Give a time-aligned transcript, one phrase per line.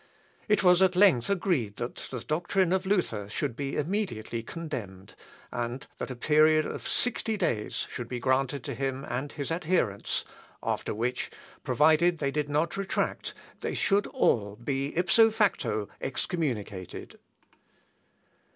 [0.47, 5.13] It was at length agreed that the doctrine of Luther should be immediately condemned,
[5.51, 10.25] and that a period of sixty days should be granted to him and his adherents;
[10.63, 11.29] after which,
[11.63, 17.19] provided they did not retract, they should all be, ipso facto, excommunicated.